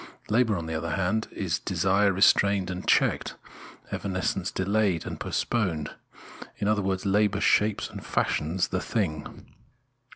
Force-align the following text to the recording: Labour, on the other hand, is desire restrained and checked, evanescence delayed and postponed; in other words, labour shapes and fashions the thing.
Labour, 0.29 0.57
on 0.57 0.65
the 0.65 0.73
other 0.73 0.95
hand, 0.95 1.27
is 1.31 1.59
desire 1.59 2.11
restrained 2.11 2.71
and 2.71 2.87
checked, 2.87 3.35
evanescence 3.91 4.49
delayed 4.49 5.05
and 5.05 5.19
postponed; 5.19 5.91
in 6.57 6.67
other 6.67 6.81
words, 6.81 7.05
labour 7.05 7.39
shapes 7.39 7.87
and 7.87 8.03
fashions 8.03 8.69
the 8.69 8.81
thing. 8.81 9.45